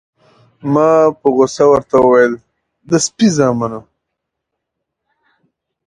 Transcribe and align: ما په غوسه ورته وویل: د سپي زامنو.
ما 0.73 0.89
په 1.19 1.27
غوسه 1.35 1.65
ورته 1.71 1.95
وویل: 1.99 2.33
د 2.89 2.91
سپي 3.05 3.27
زامنو. 3.37 3.81